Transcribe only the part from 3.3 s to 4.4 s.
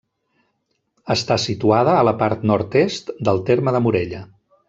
terme de Morella.